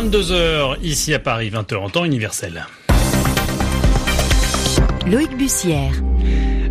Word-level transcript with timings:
22h 0.00 0.76
ici 0.80 1.12
à 1.12 1.18
Paris, 1.18 1.50
20h 1.50 1.74
en 1.74 1.90
temps 1.90 2.04
universel. 2.04 2.64
Loïc 5.08 5.36
Bussière. 5.36 5.90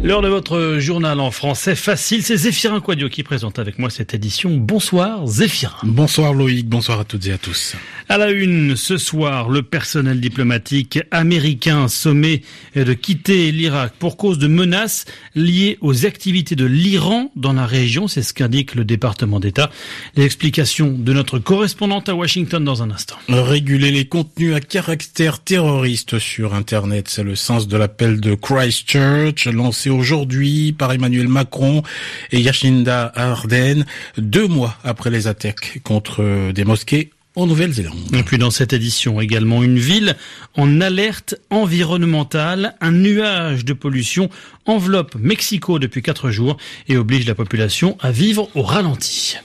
L'heure 0.02 0.22
de 0.22 0.30
votre 0.30 0.78
journal 0.80 1.20
en 1.20 1.30
français 1.30 1.76
facile, 1.76 2.24
c'est 2.24 2.38
Zéphirin 2.38 2.80
Quadio 2.80 3.10
qui 3.10 3.24
présente 3.24 3.60
avec 3.60 3.80
moi 3.80 3.90
cette 3.90 4.14
édition. 4.14 4.56
Bonsoir 4.56 5.28
Zéphirin. 5.28 5.76
Bonsoir 5.84 6.34
Loïc, 6.34 6.70
bonsoir 6.70 7.02
à 7.02 7.04
toutes 7.04 7.28
et 7.28 7.34
à 7.34 7.38
tous. 7.38 7.76
À 8.10 8.18
la 8.18 8.32
une, 8.32 8.78
ce 8.78 8.98
soir, 8.98 9.50
le 9.50 9.64
personnel 9.64 10.22
diplomatique 10.22 11.00
américain 11.12 11.90
sommé 11.90 12.42
de 12.74 12.94
quitter 12.94 13.52
l'Irak 13.52 13.92
pour 14.00 14.16
cause 14.16 14.38
de 14.38 14.48
menaces 14.48 15.04
liées 15.36 15.78
aux 15.82 16.06
activités 16.06 16.56
de 16.56 16.64
l'Iran 16.64 17.32
dans 17.36 17.52
la 17.52 17.66
région, 17.66 18.08
c'est 18.08 18.22
ce 18.22 18.34
qu'indique 18.34 18.76
le 18.76 18.86
département 18.86 19.42
d'État. 19.42 19.70
Les 20.16 20.30
de 20.30 21.14
notre 21.14 21.40
correspondante 21.40 22.08
à 22.08 22.16
Washington 22.16 22.64
dans 22.64 22.82
un 22.82 22.92
instant. 22.92 23.18
Réguler 23.28 23.92
les 23.92 24.06
contenus 24.06 24.56
à 24.56 24.62
caractère 24.62 25.40
terroriste 25.40 26.18
sur 26.18 26.54
Internet, 26.54 27.10
c'est 27.10 27.24
le 27.24 27.36
sens 27.36 27.68
de 27.68 27.76
l'appel 27.76 28.22
de 28.22 28.36
Christchurch 28.36 29.48
lancé 29.48 29.90
aujourd'hui 29.90 30.72
par 30.72 30.94
Emmanuel 30.94 31.28
Macron 31.28 31.84
et 32.32 32.40
Yashinda 32.40 33.12
Arden, 33.16 33.86
deux 34.18 34.48
mois 34.48 34.78
après 34.86 35.10
les 35.10 35.28
attaques 35.28 35.82
contre 35.84 36.54
des 36.54 36.64
mosquées 36.64 37.10
en 37.38 37.46
Nouvelle-Zélande. 37.46 37.98
Et 38.14 38.24
puis 38.24 38.38
dans 38.38 38.50
cette 38.50 38.74
édition 38.74 39.22
également, 39.22 39.64
une 39.64 39.78
ville 39.78 40.16
en 40.56 40.82
alerte 40.82 41.36
environnementale, 41.52 42.76
un 42.82 42.92
nuage 42.92 43.64
de 43.64 43.74
pollution 43.74 44.30
enveloppe 44.66 45.16
Mexico 45.20 45.78
depuis 45.78 46.02
quatre 46.02 46.32
jours 46.32 46.58
et 46.88 46.98
oblige 46.98 47.28
la 47.28 47.36
population 47.36 47.96
à 48.02 48.12
vivre 48.12 48.50
au 48.56 48.64
ralenti. 48.64 49.38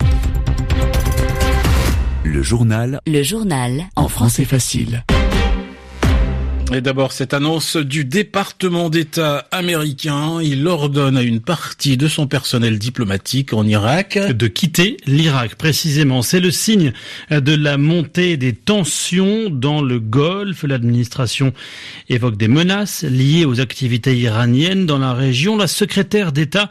Le 2.24 2.43
journal. 2.43 3.01
Le 3.07 3.23
journal. 3.23 3.84
En 3.95 4.09
français 4.09 4.46
facile. 4.46 5.04
Et 6.74 6.80
d'abord, 6.80 7.12
cette 7.12 7.34
annonce 7.34 7.76
du 7.76 8.06
département 8.06 8.88
d'État 8.88 9.46
américain, 9.51 10.40
il 10.40 10.66
ordonne 10.66 11.18
à 11.18 11.23
une 11.23 11.40
partie 11.40 11.98
de 11.98 12.09
son 12.09 12.26
personnel 12.26 12.78
diplomatique 12.78 13.52
en 13.52 13.66
Irak 13.66 14.18
de 14.18 14.46
quitter 14.46 14.96
l'Irak. 15.04 15.56
Précisément, 15.56 16.23
c'est 16.23 16.40
le 16.40 16.50
signe 16.50 16.95
de 17.30 17.54
la 17.54 17.76
montée 17.76 18.38
des 18.38 18.54
tensions 18.54 19.50
dans 19.50 19.82
le 19.82 20.00
Golfe. 20.00 20.62
L'administration 20.62 21.52
évoque 22.09 22.38
des 22.38 22.48
menaces 22.48 23.02
liées 23.02 23.45
aux 23.45 23.60
activités 23.60 24.16
iraniennes 24.16 24.87
dans 24.87 24.98
la 24.98 25.12
région. 25.12 25.59
La 25.59 25.66
secrétaire 25.66 26.32
d'État 26.32 26.70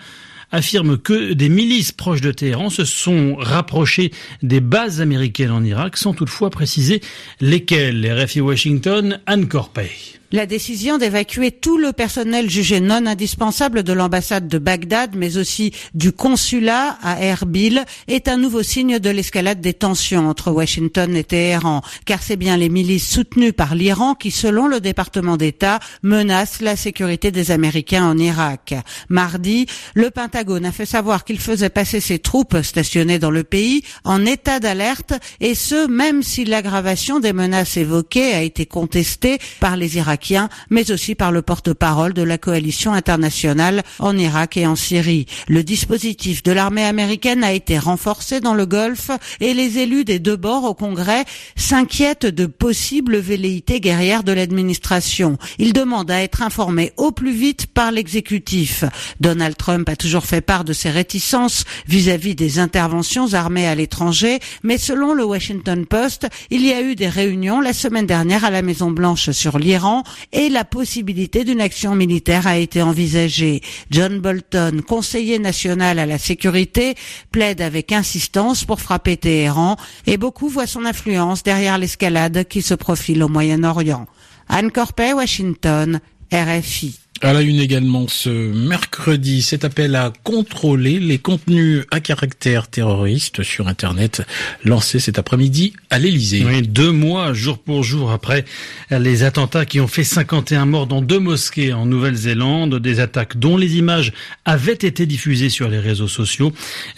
affirme 0.52 0.98
que 0.98 1.34
des 1.34 1.50
milices 1.50 1.92
proches 1.92 2.22
de 2.22 2.32
Téhéran 2.32 2.70
se 2.70 2.86
sont 2.86 3.36
rapprochées 3.38 4.12
des 4.44 4.62
bases 4.62 5.02
américaines 5.02 5.52
en 5.52 5.64
Irak 5.64 5.98
sans 5.98 6.14
toutefois 6.14 6.50
préciser 6.50 7.02
lesquelles. 7.40 8.02
Les 8.02 8.14
RFI 8.14 8.42
Washington, 8.42 9.20
Anne 9.26 9.48
Corpey. 9.48 9.90
La 10.34 10.46
décision 10.46 10.98
d'évacuer 10.98 11.52
tout 11.52 11.78
le 11.78 11.92
personnel 11.92 12.50
jugé 12.50 12.80
non 12.80 13.06
indispensable 13.06 13.84
de 13.84 13.92
l'ambassade 13.92 14.48
de 14.48 14.60
Bagdad, 14.60 15.12
mais 15.14 15.36
aussi 15.36 15.74
du 15.94 16.14
consulat 16.14 16.98
à 17.04 17.22
Erbil, 17.22 17.84
est 18.08 18.30
un 18.30 18.38
nouveau 18.38 18.64
signe 18.64 19.00
de 19.00 19.10
l'escalade 19.10 19.60
des 19.60 19.74
tensions 19.74 20.30
entre 20.30 20.52
Washington 20.52 21.14
et 21.18 21.26
Téhéran, 21.26 21.82
car 22.06 22.24
c'est 22.24 22.38
bien 22.38 22.56
les 22.56 22.70
milices 22.70 23.10
soutenues 23.10 23.52
par 23.52 23.76
l'Iran 23.76 24.16
qui, 24.16 24.32
selon 24.32 24.68
le 24.68 24.80
département 24.80 25.36
d'État, 25.36 25.80
menacent 26.02 26.62
la 26.62 26.78
sécurité 26.78 27.32
des 27.32 27.52
Américains 27.52 28.06
en 28.06 28.18
Irak. 28.18 28.74
Mardi, 29.10 29.66
le 29.96 30.12
Pentagone 30.12 30.66
a 30.66 30.72
fait 30.72 30.86
savoir 30.86 31.26
qu'il 31.26 31.42
faisait 31.42 31.70
passer 31.70 32.00
ses 32.00 32.20
troupes 32.20 32.62
stationnées 32.62 33.20
dans 33.20 33.32
le 33.32 33.44
pays 33.44 33.84
en 34.06 34.26
état 34.26 34.62
d'alerte, 34.62 35.12
et 35.42 35.56
ce, 35.56 35.88
même 35.88 36.24
si 36.24 36.46
l'aggravation 36.46 37.20
des 37.20 37.34
menaces 37.34 37.76
évoquées 37.76 38.34
a 38.34 38.44
été 38.44 38.66
contestée 38.66 39.38
par 39.60 39.76
les 39.76 39.98
Irakiens 39.98 40.21
mais 40.70 40.92
aussi 40.92 41.16
par 41.16 41.32
le 41.32 41.42
porte-parole 41.42 42.14
de 42.14 42.22
la 42.22 42.38
coalition 42.38 42.94
internationale 42.94 43.84
en 44.00 44.18
Irak 44.18 44.58
et 44.58 44.68
en 44.68 44.76
Syrie. 44.76 45.26
Le 45.48 45.64
dispositif 45.64 46.44
de 46.44 46.52
l'armée 46.52 46.86
américaine 46.86 47.44
a 47.44 47.54
été 47.54 47.78
renforcé 47.78 48.40
dans 48.40 48.54
le 48.54 48.66
Golfe 48.66 49.12
et 49.40 49.54
les 49.54 49.80
élus 49.80 50.06
des 50.06 50.20
deux 50.20 50.36
bords 50.36 50.64
au 50.64 50.74
Congrès 50.74 51.26
s'inquiètent 51.56 52.26
de 52.26 52.46
possibles 52.46 53.18
velléités 53.18 53.80
guerrières 53.80 54.24
de 54.24 54.32
l'administration. 54.32 55.38
Ils 55.58 55.74
demandent 55.74 56.12
à 56.12 56.22
être 56.22 56.42
informés 56.42 56.94
au 56.98 57.12
plus 57.12 57.34
vite 57.34 57.68
par 57.68 57.92
l'exécutif. 57.92 58.84
Donald 59.20 59.58
Trump 59.58 59.88
a 59.90 59.96
toujours 59.96 60.26
fait 60.26 60.42
part 60.42 60.64
de 60.64 60.74
ses 60.74 60.90
réticences 60.90 61.66
vis-à-vis 61.88 62.36
des 62.36 62.60
interventions 62.60 63.34
armées 63.34 63.68
à 63.68 63.76
l'étranger, 63.76 64.40
mais 64.64 64.78
selon 64.78 65.14
le 65.14 65.24
Washington 65.24 65.86
Post, 65.86 66.28
il 66.50 66.66
y 66.66 66.74
a 66.74 66.82
eu 66.82 66.96
des 66.96 67.10
réunions 67.10 67.62
la 67.62 67.74
semaine 67.74 68.06
dernière 68.06 68.46
à 68.46 68.50
la 68.50 68.62
Maison 68.62 68.92
Blanche 68.92 69.32
sur 69.32 69.60
l'Iran 69.60 70.04
et 70.32 70.50
la 70.50 70.66
possibilité 70.66 71.44
d'une 71.44 71.62
action 71.62 71.96
militaire 71.96 72.48
a 72.48 72.58
été 72.58 72.82
envisagée. 72.82 73.62
John 73.90 74.20
Bolton, 74.20 74.82
conseiller 74.88 75.40
national 75.40 76.00
à 76.00 76.06
la 76.06 76.18
sécurité, 76.18 76.96
plaide 77.32 77.62
avec 77.62 77.92
insistance 77.92 78.64
pour 78.66 78.82
frapper 78.82 79.18
Téhéran 79.18 79.76
et 80.08 80.18
beaucoup 80.18 80.50
voient 80.50 80.68
son 80.68 80.86
influence 80.86 81.44
derrière 81.44 81.78
l'escalade 81.78 82.46
qui 82.48 82.62
se 82.62 82.74
profile 82.74 83.24
au 83.24 83.28
Moyen-Orient. 83.28 84.08
Anne 84.48 84.72
Corpet, 84.72 85.14
Washington, 85.14 86.00
RFI. 86.32 87.01
À 87.24 87.34
la 87.34 87.42
une 87.42 87.60
également 87.60 88.08
ce 88.08 88.30
mercredi, 88.30 89.44
cet 89.44 89.64
appel 89.64 89.96
à 89.96 90.12
contrôler 90.24 91.00
les 91.00 91.20
contenus 91.20 91.86
à 91.92 92.00
caractère 92.00 92.68
terroriste 92.68 93.44
sur 93.44 93.68
Internet 93.68 94.24
lancé 94.66 94.98
cet 94.98 95.20
après-midi 95.20 95.74
à 95.92 96.00
l'Elysée. 96.00 96.44
Oui, 96.44 96.64
deux 96.64 96.92
mois, 96.92 97.32
jour 97.34 97.60
pour 97.60 97.84
jour 97.84 98.10
après 98.10 98.44
les 98.90 99.22
attentats 99.22 99.68
qui 99.68 99.80
ont 99.80 99.88
fait 99.88 100.04
51 100.04 100.66
morts 100.66 100.88
dans 100.88 101.04
deux 101.04 101.20
mosquées 101.20 101.74
en 101.74 101.86
Nouvelle-Zélande, 101.86 102.80
des 102.80 103.00
attaques 103.00 103.38
dont 103.38 103.56
les 103.56 103.78
images 103.78 104.14
avaient 104.46 104.74
été 104.74 105.06
diffusées 105.06 105.50
sur 105.50 105.70
les 105.70 105.80
réseaux 105.80 106.08
sociaux. 106.08 106.52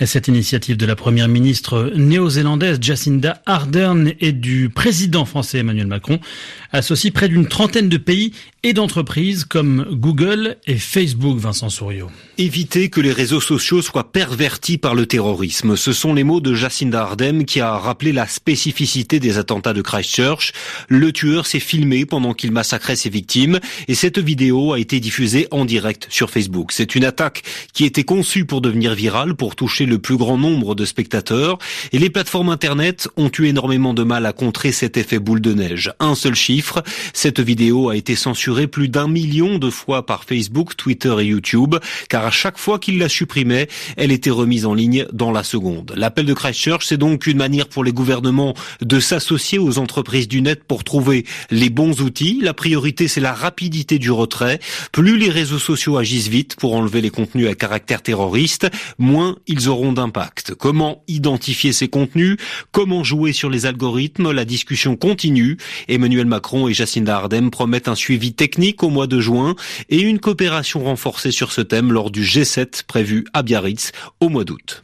Cette 0.06 0.30
initiative 0.30 0.78
de 0.78 0.86
la 0.86 0.96
première 0.96 1.28
ministre 1.28 1.92
néo-zélandaise 1.98 2.80
Jacinda 2.82 3.42
Ardern 3.46 4.14
et 4.22 4.32
du 4.32 4.70
président 4.70 5.26
français 5.26 5.58
Emmanuel 5.58 5.88
Macron 5.88 6.22
associe 6.72 7.12
près 7.12 7.28
d'une 7.28 7.48
trentaine 7.48 7.90
de 7.90 7.98
pays 7.98 8.32
et 8.66 8.72
d'entreprises 8.72 9.44
comme 9.44 9.86
Google 9.92 10.56
et 10.66 10.78
Facebook, 10.78 11.38
Vincent 11.38 11.70
Souriau. 11.70 12.10
Éviter 12.38 12.90
que 12.90 13.02
les 13.02 13.12
réseaux 13.12 13.42
sociaux 13.42 13.82
soient 13.82 14.14
pervertis 14.14 14.78
par 14.78 14.96
le 14.96 15.06
terrorisme. 15.06 15.76
Ce 15.76 15.92
sont 15.92 16.14
les 16.14 16.24
mots 16.24 16.40
de 16.40 16.54
Jacinda 16.54 17.02
Ardern 17.02 17.44
qui 17.44 17.60
a 17.60 17.78
rappelé 17.78 18.14
la 18.14 18.26
spécificité 18.26 19.20
des 19.20 19.38
attentats 19.38 19.74
de 19.74 19.82
Christchurch. 19.82 20.54
Le 20.88 21.12
tueur 21.12 21.46
s'est 21.46 21.60
filmé 21.60 22.06
pendant 22.06 22.34
qu'il 22.34 22.54
massacrait 22.54 22.96
ses 22.96 23.10
victimes 23.10 23.60
et 23.90 23.96
cette 23.96 24.20
vidéo 24.20 24.72
a 24.72 24.80
été 24.80 25.02
diffusée 25.02 25.48
en 25.52 25.66
direct 25.66 26.08
sur 26.10 26.30
Facebook. 26.30 26.72
C'est 26.72 26.96
une 26.96 27.04
attaque 27.04 27.44
qui 27.74 27.84
était 27.84 28.06
conçue 28.06 28.46
pour 28.46 28.62
devenir 28.62 28.96
virale, 28.96 29.36
pour 29.36 29.58
toucher 29.58 29.86
le 29.86 30.00
plus 30.00 30.16
grand 30.16 30.38
nombre 30.38 30.74
de 30.74 30.86
spectateurs 30.86 31.58
et 31.92 32.00
les 32.00 32.10
plateformes 32.10 32.50
internet 32.50 33.10
ont 33.18 33.32
eu 33.38 33.48
énormément 33.48 33.94
de 33.94 34.04
mal 34.04 34.26
à 34.26 34.32
contrer 34.32 34.72
cet 34.72 34.96
effet 34.96 35.20
boule 35.20 35.42
de 35.42 35.54
neige. 35.54 35.92
Un 36.00 36.16
seul 36.16 36.36
chiffre, 36.36 36.82
cette 37.12 37.42
vidéo 37.42 37.90
a 37.90 37.98
été 37.98 38.16
censurée 38.16 38.53
plus 38.68 38.90
d'un 38.90 39.08
million 39.08 39.58
de 39.58 39.70
fois 39.70 40.06
par 40.06 40.24
Facebook, 40.24 40.76
Twitter 40.78 41.14
et 41.20 41.26
YouTube, 41.26 41.76
car 42.10 42.26
à 42.26 42.32
chaque 42.32 42.58
fois 42.58 42.80
qu'il 42.80 42.98
la 42.98 43.10
supprimait, 43.10 43.68
elle 43.98 44.12
était 44.12 44.30
remise 44.30 44.66
en 44.66 44.74
ligne 44.74 45.06
dans 45.12 45.32
la 45.32 45.44
seconde. 45.44 45.94
L'appel 45.96 46.26
de 46.26 46.34
Christchurch, 46.34 46.86
c'est 46.86 46.98
donc 46.98 47.28
une 47.28 47.38
manière 47.38 47.68
pour 47.68 47.84
les 47.84 47.92
gouvernements 47.92 48.54
de 48.82 49.00
s'associer 49.00 49.60
aux 49.60 49.78
entreprises 49.80 50.28
du 50.28 50.42
net 50.42 50.64
pour 50.64 50.84
trouver 50.84 51.26
les 51.52 51.70
bons 51.70 52.02
outils. 52.02 52.40
La 52.42 52.54
priorité, 52.54 53.08
c'est 53.08 53.22
la 53.22 53.34
rapidité 53.34 54.00
du 54.00 54.12
retrait. 54.12 54.60
Plus 54.92 55.18
les 55.18 55.30
réseaux 55.30 55.60
sociaux 55.60 55.98
agissent 55.98 56.28
vite 56.28 56.56
pour 56.56 56.76
enlever 56.76 57.02
les 57.02 57.10
contenus 57.10 57.48
à 57.50 57.56
caractère 57.56 58.02
terroriste, 58.02 58.68
moins 58.98 59.38
ils 59.48 59.70
auront 59.70 59.94
d'impact. 59.94 60.54
Comment 60.54 61.04
identifier 61.08 61.74
ces 61.74 61.88
contenus? 61.88 62.38
Comment 62.72 63.04
jouer 63.04 63.34
sur 63.34 63.50
les 63.50 63.66
algorithmes? 63.66 64.32
La 64.32 64.46
discussion 64.46 64.96
continue. 64.96 65.58
Emmanuel 65.88 66.26
Macron 66.26 66.68
et 66.68 66.74
Jacinda 66.74 67.18
Ardern 67.18 67.50
promettent 67.50 67.88
un 67.88 67.96
suivi 67.96 68.34
technique 68.44 68.84
au 68.84 68.90
mois 68.90 69.08
de 69.08 69.22
juin 69.22 69.56
et 69.88 70.02
une 70.02 70.20
coopération 70.20 70.84
renforcée 70.84 71.32
sur 71.32 71.54
ce 71.54 71.62
thème 71.62 71.94
lors 71.94 72.12
du 72.12 72.24
G7 72.24 72.84
prévu 72.86 73.24
à 73.32 73.42
Biarritz 73.42 73.94
au 74.20 74.28
mois 74.28 74.44
d'août. 74.44 74.84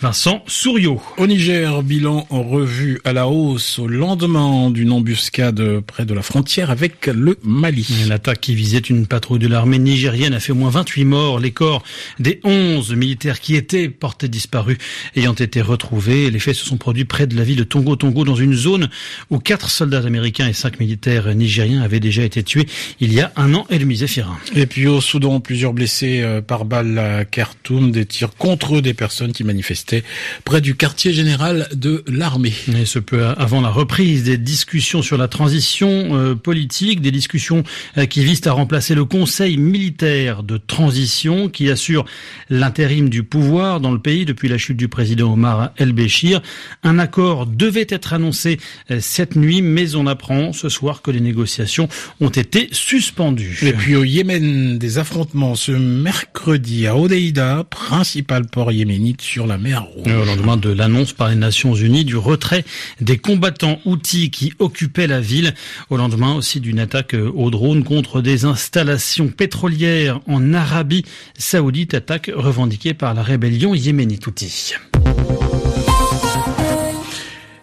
Vincent 0.00 0.44
Souriau. 0.46 1.02
Au 1.16 1.26
Niger, 1.26 1.82
bilan 1.82 2.26
en 2.30 2.42
revue 2.42 3.00
à 3.04 3.12
la 3.12 3.26
hausse 3.26 3.78
au 3.78 3.88
lendemain 3.88 4.70
d'une 4.70 4.92
embuscade 4.92 5.80
près 5.80 6.04
de 6.04 6.14
la 6.14 6.22
frontière 6.22 6.70
avec 6.70 7.06
le 7.06 7.38
Mali. 7.42 7.86
L'attaque 8.08 8.40
qui 8.40 8.54
visait 8.54 8.78
une 8.78 9.06
patrouille 9.06 9.40
de 9.40 9.48
l'armée 9.48 9.78
nigérienne 9.78 10.34
a 10.34 10.40
fait 10.40 10.52
au 10.52 10.56
moins 10.56 10.70
28 10.70 11.04
morts. 11.04 11.40
Les 11.40 11.50
corps 11.50 11.82
des 12.20 12.40
11 12.44 12.94
militaires 12.94 13.40
qui 13.40 13.56
étaient 13.56 13.88
portés 13.88 14.28
disparus 14.28 14.78
ayant 15.16 15.34
été 15.34 15.60
retrouvés. 15.60 16.30
Les 16.30 16.38
faits 16.38 16.54
se 16.54 16.64
sont 16.64 16.76
produits 16.76 17.04
près 17.04 17.26
de 17.26 17.36
la 17.36 17.42
ville 17.42 17.56
de 17.56 17.64
Tongo 17.64 17.96
Tongo 17.96 18.24
dans 18.24 18.36
une 18.36 18.54
zone 18.54 18.88
où 19.30 19.38
quatre 19.38 19.68
soldats 19.70 20.04
américains 20.06 20.46
et 20.46 20.52
cinq 20.52 20.78
militaires 20.80 21.34
nigériens 21.34 21.82
avaient 21.82 22.00
déjà 22.00 22.22
été 22.22 22.42
tués 22.42 22.66
il 23.00 23.12
y 23.12 23.20
a 23.20 23.32
un 23.36 23.52
an 23.54 23.66
et 23.68 23.78
demi. 23.78 23.96
Zéphirin. 23.96 24.36
Et 24.54 24.66
puis 24.66 24.86
au 24.86 25.00
Soudan, 25.00 25.40
plusieurs 25.40 25.72
blessés 25.72 26.20
euh, 26.22 26.40
par 26.40 26.64
balle 26.64 26.98
à 26.98 27.24
Khartoum, 27.24 27.90
des 27.90 28.04
tirs 28.04 28.34
contre 28.36 28.80
des 28.80 28.94
personnes 28.94 29.32
qui 29.32 29.42
manifestent 29.44 29.65
manifestaient 29.66 30.04
près 30.44 30.60
du 30.60 30.76
quartier 30.76 31.12
général 31.12 31.68
de 31.74 32.04
l'armée. 32.06 32.52
Et 32.76 32.86
ce 32.86 32.98
peu 32.98 33.24
avant 33.24 33.60
la 33.60 33.68
reprise 33.68 34.22
des 34.24 34.38
discussions 34.38 35.02
sur 35.02 35.18
la 35.18 35.28
transition 35.28 35.88
euh, 35.88 36.34
politique, 36.34 37.00
des 37.00 37.10
discussions 37.10 37.64
euh, 37.98 38.06
qui 38.06 38.24
visent 38.24 38.46
à 38.46 38.52
remplacer 38.52 38.94
le 38.94 39.04
Conseil 39.04 39.56
militaire 39.56 40.42
de 40.42 40.56
transition 40.56 41.48
qui 41.48 41.68
assure 41.70 42.04
l'intérim 42.48 43.08
du 43.08 43.24
pouvoir 43.24 43.80
dans 43.80 43.90
le 43.90 43.98
pays 43.98 44.24
depuis 44.24 44.48
la 44.48 44.58
chute 44.58 44.76
du 44.76 44.88
président 44.88 45.32
Omar 45.32 45.70
El-Béchir. 45.78 46.42
Un 46.84 46.98
accord 46.98 47.46
devait 47.46 47.86
être 47.88 48.12
annoncé 48.12 48.58
euh, 48.90 48.98
cette 49.00 49.34
nuit, 49.34 49.62
mais 49.62 49.96
on 49.96 50.06
apprend 50.06 50.52
ce 50.52 50.68
soir 50.68 51.02
que 51.02 51.10
les 51.10 51.20
négociations 51.20 51.88
ont 52.20 52.28
été 52.28 52.68
suspendues. 52.70 53.58
Et 53.62 53.72
puis 53.72 53.96
au 53.96 54.04
Yémen, 54.04 54.78
des 54.78 54.98
affrontements 54.98 55.56
ce 55.56 55.72
mercredi 55.72 56.86
à 56.86 56.96
Odeida, 56.96 57.64
principal 57.68 58.46
port 58.46 58.70
yéménite 58.70 59.22
sur 59.22 59.46
la 59.46 59.55
Au 60.04 60.24
lendemain 60.24 60.56
de 60.56 60.70
l'annonce 60.70 61.12
par 61.12 61.28
les 61.28 61.34
Nations 61.34 61.74
Unies 61.74 62.04
du 62.04 62.16
retrait 62.16 62.64
des 63.00 63.18
combattants 63.18 63.80
outils 63.84 64.30
qui 64.30 64.52
occupaient 64.58 65.06
la 65.06 65.20
ville, 65.20 65.54
au 65.90 65.96
lendemain 65.96 66.34
aussi 66.34 66.60
d'une 66.60 66.78
attaque 66.78 67.16
au 67.34 67.50
drone 67.50 67.84
contre 67.84 68.20
des 68.20 68.44
installations 68.44 69.28
pétrolières 69.28 70.20
en 70.26 70.52
Arabie 70.52 71.04
saoudite, 71.38 71.94
attaque 71.94 72.30
revendiquée 72.34 72.94
par 72.94 73.14
la 73.14 73.22
rébellion 73.22 73.74
yéménite 73.74 74.26
Houthi. 74.26 74.74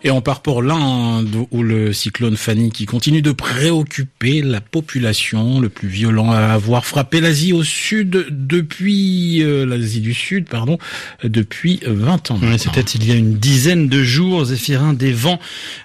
Et 0.06 0.12
on 0.12 0.22
part 0.22 0.42
pour 0.42 0.62
l'Inde 0.62 1.34
où 1.52 1.64
le 1.64 1.94
cyclone 1.94 2.36
Fanny 2.36 2.72
qui 2.72 2.86
continue 2.86 3.22
de 3.22 3.32
préoccuper 3.32 4.42
la 4.42 4.60
population, 4.60 5.62
le 5.62 5.70
plus 5.70 5.88
violent 5.88 6.32
à 6.32 6.40
avoir 6.40 6.86
frappé 6.86 7.22
l'Asie 7.22 7.54
au 7.54 7.64
sud 7.64 8.26
depuis 8.30 9.42
euh, 9.44 9.66
l'Asie 9.66 10.02
du 10.02 10.14
Sud, 10.14 10.50
pardon, 10.50 10.78
depuis 11.24 11.80
20 11.86 12.32
ans. 12.32 12.40
C'était 12.58 12.82
il 12.82 13.08
y 13.08 13.12
a 13.12 13.16
une 13.16 13.38
dizaine 13.38 13.88
de 13.88 14.04
jours, 14.04 14.46
Zéphirin, 14.46 14.94
des 14.94 15.14
vents 15.14 15.40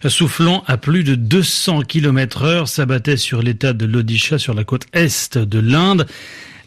soufflant 0.07 0.65
à 0.67 0.77
plus 0.77 1.05
de 1.05 1.15
200 1.15 1.83
km 1.83 2.43
heure 2.43 2.69
s'abattaient 2.69 3.17
sur 3.17 3.41
l'état 3.41 3.73
de 3.73 3.87
l'Odisha 3.87 4.39
sur 4.39 4.55
la 4.55 4.65
côte 4.65 4.87
est 4.93 5.39
de 5.39 5.59
l'Inde. 5.61 6.07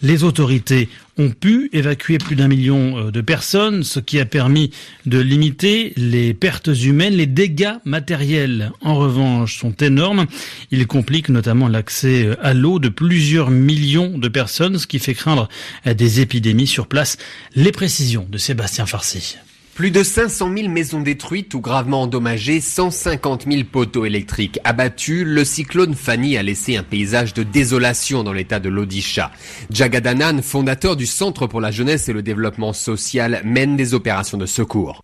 Les 0.01 0.23
autorités 0.23 0.89
ont 1.17 1.29
pu 1.29 1.69
évacuer 1.73 2.17
plus 2.17 2.35
d'un 2.35 2.47
million 2.47 2.97
euh, 2.97 3.11
de 3.11 3.21
personnes, 3.21 3.83
ce 3.83 3.99
qui 3.99 4.19
a 4.19 4.25
permis 4.25 4.71
de 5.05 5.19
limiter 5.19 5.93
les 5.95 6.33
pertes 6.33 6.67
humaines. 6.67 7.13
Les 7.13 7.27
dégâts 7.27 7.75
matériels, 7.85 8.71
en 8.81 8.95
revanche, 8.95 9.59
sont 9.59 9.73
énormes. 9.73 10.25
Ils 10.71 10.87
compliquent 10.87 11.29
notamment 11.29 11.67
l'accès 11.67 12.25
euh, 12.25 12.35
à 12.41 12.53
l'eau 12.53 12.79
de 12.79 12.89
plusieurs 12.89 13.51
millions 13.51 14.17
de 14.17 14.27
personnes, 14.27 14.79
ce 14.79 14.87
qui 14.87 14.99
fait 14.99 15.13
craindre 15.13 15.49
euh, 15.85 15.93
des 15.93 16.19
épidémies 16.21 16.67
sur 16.67 16.87
place. 16.87 17.17
Les 17.55 17.71
précisions 17.71 18.25
de 18.29 18.37
Sébastien 18.37 18.85
Farcy. 18.87 19.37
Plus 19.73 19.91
de 19.91 20.03
500 20.03 20.51
000 20.55 20.69
maisons 20.69 20.99
détruites 20.99 21.53
ou 21.53 21.61
gravement 21.61 22.01
endommagées, 22.01 22.59
150 22.59 23.45
000 23.49 23.63
poteaux 23.71 24.03
électriques 24.03 24.59
abattus, 24.65 25.23
le 25.25 25.45
cyclone 25.45 25.93
Fanny 25.93 26.35
a 26.35 26.43
laissé 26.43 26.75
un 26.75 26.83
paysage 26.83 27.33
de 27.33 27.43
désolation 27.43 28.23
dans 28.23 28.33
l'état 28.33 28.59
de 28.59 28.67
l'Odisha. 28.67 29.31
Jagadanan, 29.69 30.41
fondateur 30.41 30.97
du 30.97 31.05
Centre 31.05 31.47
pour 31.47 31.61
la 31.61 31.71
jeunesse 31.71 32.09
et 32.09 32.13
le 32.13 32.21
développement 32.21 32.73
social, 32.73 33.41
mène 33.45 33.77
des 33.77 33.93
opérations 33.93 34.37
de 34.37 34.45
secours. 34.45 35.01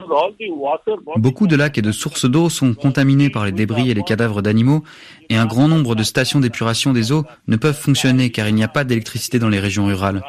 Beaucoup 1.15 1.47
de 1.47 1.55
lacs 1.55 1.77
et 1.77 1.81
de 1.81 1.93
sources 1.93 2.25
d'eau 2.25 2.49
sont 2.49 2.73
contaminés 2.73 3.29
par 3.29 3.45
les 3.45 3.53
débris 3.53 3.89
et 3.89 3.93
les 3.93 4.03
cadavres 4.03 4.41
d'animaux 4.41 4.83
et 5.29 5.37
un 5.37 5.45
grand 5.45 5.69
nombre 5.69 5.95
de 5.95 6.03
stations 6.03 6.41
d'épuration 6.41 6.91
des 6.91 7.13
eaux 7.13 7.23
ne 7.47 7.55
peuvent 7.55 7.79
fonctionner 7.79 8.31
car 8.31 8.49
il 8.49 8.55
n'y 8.55 8.63
a 8.63 8.67
pas 8.67 8.83
d'électricité 8.83 9.39
dans 9.39 9.49
les 9.49 9.59
régions 9.59 9.85
rurales. 9.85 10.23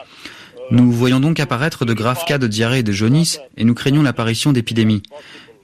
Nous 0.70 0.92
voyons 0.92 1.20
donc 1.20 1.40
apparaître 1.40 1.84
de 1.84 1.94
graves 1.94 2.24
cas 2.26 2.38
de 2.38 2.46
diarrhée 2.46 2.80
et 2.80 2.82
de 2.82 2.92
jaunisse 2.92 3.40
et 3.56 3.64
nous 3.64 3.74
craignons 3.74 4.02
l'apparition 4.02 4.52
d'épidémies. 4.52 5.02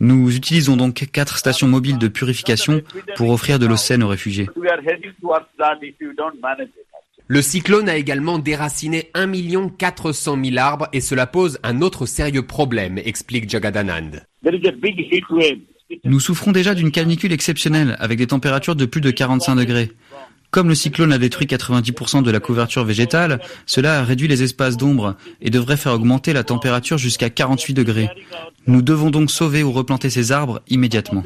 Nous 0.01 0.35
utilisons 0.35 0.77
donc 0.77 1.07
quatre 1.13 1.39
stations 1.39 1.69
mobiles 1.69 1.99
de 1.99 2.09
purification 2.09 2.83
pour 3.17 3.31
offrir 3.31 3.59
de 3.59 3.67
l'eau 3.67 3.77
saine 3.77 4.03
aux 4.03 4.09
réfugiés. 4.09 4.49
Le 7.27 7.43
cyclone 7.43 7.89
a 7.89 7.97
également 7.97 8.39
déraciné 8.39 9.11
1 9.15 9.69
400 9.79 10.45
000 10.45 10.59
arbres 10.59 10.89
et 10.93 11.01
cela 11.01 11.27
pose 11.27 11.59
un 11.63 11.81
autre 11.81 12.07
sérieux 12.07 12.47
problème, 12.47 12.99
explique 12.99 13.49
Jagadanand. 13.49 14.11
Nous 16.05 16.21
souffrons 16.21 16.53
déjà 16.53 16.75
d'une 16.75 16.91
canicule 16.91 17.33
exceptionnelle 17.33 17.97
avec 17.99 18.19
des 18.19 18.27
températures 18.27 18.77
de 18.77 18.85
plus 18.85 19.01
de 19.01 19.11
45 19.11 19.55
degrés. 19.55 19.91
Comme 20.55 20.69
le 20.69 20.77
cyclone 20.77 21.13
a 21.13 21.19
détruit 21.19 21.49
90% 21.49 22.23
de 22.23 22.31
la 22.31 22.39
couverture 22.39 22.85
végétale, 22.85 23.41
cela 23.67 23.99
a 23.99 24.05
réduit 24.05 24.29
les 24.29 24.45
espaces 24.45 24.77
d'ombre 24.77 25.17
et 25.41 25.51
devrait 25.51 25.77
faire 25.77 25.95
augmenter 25.95 26.33
la 26.33 26.45
température 26.45 26.97
jusqu'à 26.97 27.29
48 27.29 27.75
degrés. 27.75 28.09
Nous 28.69 28.81
devons 28.81 29.11
donc 29.11 29.33
sauver 29.33 29.65
ou 29.65 29.73
replanter 29.73 30.11
ces 30.11 30.31
arbres 30.31 30.63
immédiatement. 30.69 31.25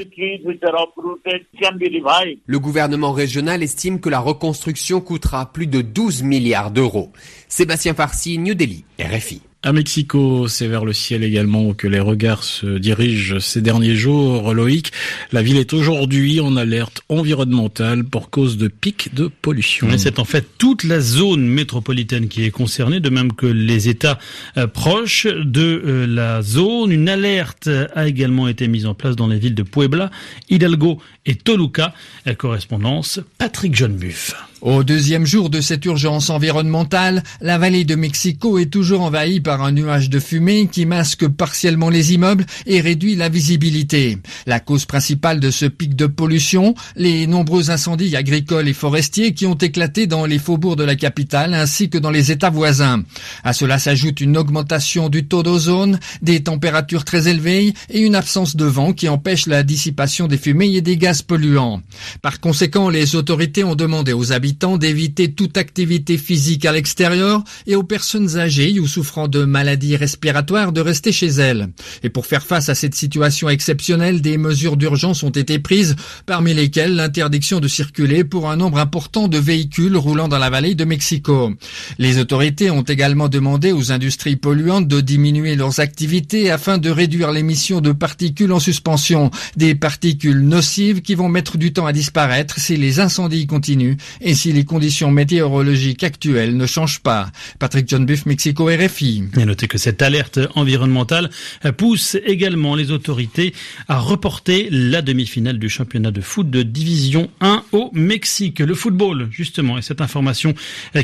Le 2.47 2.59
gouvernement 2.59 3.13
régional 3.13 3.63
estime 3.63 4.01
que 4.01 4.09
la 4.09 4.21
reconstruction 4.21 5.03
coûtera 5.03 5.53
plus 5.53 5.67
de 5.67 5.83
12 5.83 6.23
milliards 6.23 6.71
d'euros. 6.71 7.13
Sébastien 7.49 7.93
Farsi, 7.93 8.39
New 8.39 8.55
Delhi, 8.55 8.87
RFI. 8.99 9.43
À 9.65 9.73
Mexico, 9.73 10.47
c'est 10.47 10.69
vers 10.69 10.85
le 10.85 10.93
ciel 10.93 11.25
également 11.25 11.75
que 11.75 11.89
les 11.89 11.99
regards 11.99 12.45
se 12.45 12.79
dirigent 12.79 13.41
ces 13.41 13.61
derniers 13.61 13.97
jours. 13.97 14.55
Loïc, 14.55 14.93
la 15.33 15.43
ville 15.43 15.57
est 15.57 15.73
aujourd'hui 15.73 16.39
en 16.39 16.57
alerte 16.57 17.03
environnementale 17.09 18.05
pour 18.05 18.31
cause 18.31 18.57
de 18.57 18.69
pics 18.69 19.13
de 19.15 19.27
pollution. 19.27 19.89
C'est 19.97 20.21
en 20.21 20.25
fait 20.25 20.47
toute 20.59 20.85
la 20.85 21.01
zone 21.01 21.45
métropolitaine 21.45 22.29
qui 22.29 22.45
est 22.45 22.53
concernée, 22.53 23.01
de 23.01 23.11
même 23.11 23.33
que 23.33 23.47
les 23.47 23.89
États 23.89 24.21
euh, 24.57 24.69
proches 24.69 25.27
de 25.27 25.83
euh, 25.85 26.07
la 26.07 26.41
zone. 26.41 26.93
Une 26.93 27.09
alerte 27.09 27.69
a 27.97 28.07
également 28.07 28.47
été 28.47 28.69
mise 28.69 28.87
en 28.87 28.95
place 28.95 29.17
dans 29.17 29.27
les 29.27 29.41
villes 29.41 29.57
de 29.57 29.65
Puebla, 29.65 30.13
Hidalgo 30.51 31.01
et 31.27 31.35
Toluca. 31.35 31.95
Correspondance 32.37 33.19
Patrick 33.39 33.75
John 33.75 33.97
Buff. 33.97 34.37
Au 34.61 34.83
deuxième 34.83 35.25
jour 35.25 35.51
de 35.51 35.61
cette 35.61 35.85
urgence 35.85 36.31
environnementale, 36.31 37.23
la 37.41 37.59
vallée 37.59 37.85
de 37.85 37.95
Mexico 37.95 38.59
est 38.59 38.73
toujours 38.73 39.03
envahie 39.03 39.39
par 39.41 39.63
un 39.63 39.71
nuage 39.71 40.11
de 40.11 40.19
fumée 40.19 40.67
qui 40.67 40.85
masque 40.85 41.29
partiellement 41.29 41.91
les 41.91 42.13
immeubles 42.13 42.45
et 42.67 42.81
réduit 42.81 43.15
la 43.15 43.29
visibilité. 43.29 44.19
La 44.47 44.59
cause 44.59 44.85
principale 44.85 45.39
de 45.39 45.53
ce 45.53 45.67
pic 45.67 45.95
de 45.95 46.07
pollution, 46.07 46.75
les 46.97 47.29
nombreux 47.29 47.71
incendies 47.71 48.17
agricoles 48.17 48.67
et 48.67 48.73
forestiers 48.73 49.33
qui 49.33 49.47
ont 49.47 49.55
éclaté 49.55 50.09
dans 50.09 50.27
les 50.27 50.41
faubourgs 50.41 50.75
de 50.75 50.83
la 50.83 50.97
capitale 50.97 51.55
ainsi 51.55 51.89
que 51.89 51.99
dans 51.99 52.11
les 52.11 52.33
États 52.33 52.51
voisins. 52.51 53.05
À 53.45 53.53
cela 53.53 53.79
s'ajoute 53.79 54.21
une 54.21 54.37
augmentation 54.37 55.09
du 55.09 55.25
taux 55.29 55.45
d'ozone, 55.45 56.01
des 56.21 56.43
températures 56.43 57.05
très 57.05 57.29
élevées 57.29 57.75
et 57.91 58.01
une 58.01 58.17
absence 58.17 58.57
de 58.57 58.65
vent 58.65 58.93
qui 58.93 59.09
empêche 59.09 59.47
la 59.47 59.63
dissipation 59.63 60.27
des 60.27 60.37
fumées 60.37 60.75
et 60.75 60.81
des 60.81 60.97
gaz 60.97 61.23
polluants. 61.23 61.81
Par 62.23 62.41
conséquent, 62.41 62.89
les 62.89 63.15
autorités 63.15 63.63
ont 63.63 63.77
demandé 63.77 64.13
aux 64.13 64.33
habitants 64.33 64.48
d'éviter 64.79 65.33
toute 65.33 65.57
activité 65.57 66.19
physique 66.19 66.65
à 66.65 66.73
l'extérieur 66.73 67.43
et 67.67 67.77
aux 67.77 67.83
personnes 67.83 68.37
âgées 68.37 68.79
ou 68.81 68.87
souffrant 68.87 69.29
de 69.29 69.45
maladies 69.45 69.97
respiratoires 69.97 70.73
de 70.73 70.81
rester 70.81 71.13
chez 71.13 71.29
elles. 71.29 71.69
Et 72.03 72.11
pour 72.11 72.27
faire 72.27 72.45
face 72.45 72.69
à 72.69 72.75
cette 72.75 72.95
situation 72.95 73.49
exceptionnelle, 73.49 74.21
des 74.21 74.39
mesures 74.39 74.77
d'urgence 74.77 75.23
ont 75.23 75.31
été 75.31 75.59
prises, 75.59 75.97
parmi 76.27 76.55
lesquelles 76.55 76.95
l'interdiction 76.95 77.61
de 77.61 77.69
circuler 77.69 78.25
pour 78.25 78.51
un 78.51 78.57
nombre 78.57 78.79
important 78.79 79.29
de 79.29 79.39
véhicules 79.39 79.97
roulant 79.97 80.29
dans 80.29 80.39
la 80.39 80.51
vallée 80.51 80.75
de 80.75 80.85
Mexico. 80.85 81.53
Les 81.99 82.19
autorités 82.19 82.71
ont 82.71 82.83
également 82.83 83.29
demandé 83.29 83.73
aux 83.73 83.93
industries 83.93 84.37
polluantes 84.37 84.89
de 84.89 85.01
diminuer 85.01 85.57
leurs 85.57 85.81
activités 85.81 86.51
afin 86.51 86.79
de 86.79 86.91
réduire 86.91 87.33
l'émission 87.33 87.81
de 87.81 87.93
particules 87.93 88.53
en 88.53 88.61
suspension, 88.61 89.31
des 89.57 89.75
particules 89.75 90.41
nocives 90.41 91.03
qui 91.03 91.15
vont 91.15 91.29
mettre 91.29 91.59
du 91.59 91.73
temps 91.73 91.87
à 91.87 91.93
disparaître 91.93 92.59
si 92.59 92.77
les 92.77 93.01
incendies 93.01 93.47
continuent 93.47 93.97
et 94.21 94.35
si 94.39 94.53
les 94.53 94.65
conditions 94.65 95.11
météorologiques 95.11 96.05
actuelles 96.05 96.57
ne 96.57 96.65
changent 96.65 97.01
pas. 97.01 97.31
Patrick 97.59 97.89
John 97.89 98.07
Buff, 98.07 98.25
Mexico 98.25 98.67
RFI. 98.67 99.25
Et 99.37 99.45
notez 99.45 99.67
que 99.67 99.79
cette 99.79 100.01
alerte 100.01 100.39
environnementale 100.55 101.29
pousse 101.77 102.17
également 102.25 102.77
les 102.77 102.93
autorités 102.93 103.53
à 103.89 103.99
reporter 103.99 104.69
la 104.71 105.03
demi-finale 105.03 105.59
du 105.59 105.69
championnat 105.69 106.13
de 106.13 106.21
foot 106.21 106.49
de 106.49 106.63
division 106.63 107.31
1 107.41 107.65
au 107.73 107.91
Mexique. 107.93 108.61
Le 108.61 108.77
football, 108.77 109.29
justement, 109.33 109.77
et 109.77 109.83
cette 109.83 110.01
information 110.01 110.55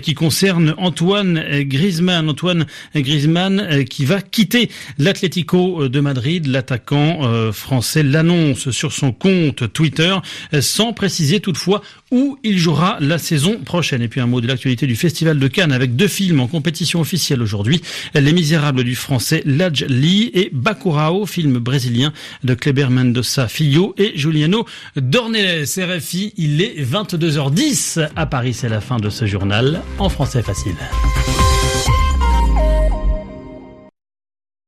qui 0.00 0.14
concerne 0.14 0.75
Antoine 0.79 1.43
Griezmann. 1.62 2.31
Antoine 2.31 2.67
Griezmann 2.95 3.85
qui 3.85 4.05
va 4.05 4.23
quitter 4.23 4.71
l'Atlético 4.99 5.88
de 5.88 6.00
Madrid. 6.00 6.47
L'attaquant 6.47 7.25
euh, 7.25 7.50
français 7.50 8.05
l'annonce 8.05 8.71
sur 8.71 8.93
son 8.93 9.11
compte 9.11 9.73
Twitter 9.73 10.14
sans 10.61 10.93
préciser 10.93 11.41
toutefois 11.41 11.83
où 12.12 12.38
il 12.45 12.59
jouera 12.59 12.99
la 13.00 13.19
saison 13.25 13.59
prochaine. 13.64 14.02
Et 14.02 14.09
puis 14.09 14.21
un 14.21 14.26
mot 14.26 14.40
de 14.40 14.47
l'actualité 14.47 14.87
du 14.87 14.97
Festival 14.97 15.38
de 15.38 15.49
Cannes 15.49 15.73
avec 15.73 15.97
deux 15.97 16.09
films 16.09 16.40
en 16.40 16.47
compétition 16.47 17.00
officielle 17.00 17.43
aujourd'hui. 17.43 17.83
Les 18.14 18.33
Misérables 18.33 18.85
du 18.85 18.95
français 18.95 19.43
Ladj 19.45 19.85
Lee 19.88 20.31
et 20.35 20.50
Bacurao, 20.52 21.26
film 21.26 21.59
brésilien 21.59 22.12
de 22.45 22.54
Kleber 22.54 22.90
Mendoza 22.90 23.49
Filho 23.49 23.95
et 23.99 24.12
Juliano 24.16 24.66
Dornelles. 24.97 25.64
RFI, 25.64 26.33
il 26.37 26.62
est 26.62 26.81
22h10 26.81 28.09
à 28.14 28.26
Paris. 28.26 28.54
C'est 28.54 28.69
la 28.69 28.81
fin 28.81 28.99
de 28.99 29.11
ce 29.11 29.26
journal 29.26 29.83
en 29.99 30.09
français 30.09 30.43
facile. 30.43 30.76